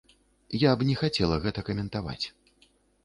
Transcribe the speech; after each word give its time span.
Я 0.61 0.71
б 0.79 0.87
не 0.89 0.95
хацела 1.01 1.37
гэта 1.45 1.67
каментаваць. 1.71 2.21